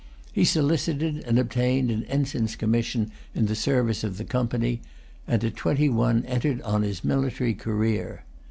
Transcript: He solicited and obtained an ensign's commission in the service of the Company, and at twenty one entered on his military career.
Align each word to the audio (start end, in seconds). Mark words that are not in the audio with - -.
He 0.33 0.45
solicited 0.45 1.23
and 1.27 1.37
obtained 1.37 1.91
an 1.91 2.05
ensign's 2.05 2.55
commission 2.55 3.11
in 3.35 3.45
the 3.45 3.53
service 3.53 4.03
of 4.03 4.17
the 4.17 4.23
Company, 4.25 4.81
and 5.27 5.43
at 5.43 5.55
twenty 5.55 5.89
one 5.89 6.25
entered 6.25 6.59
on 6.63 6.81
his 6.81 7.03
military 7.03 7.53
career. 7.53 8.25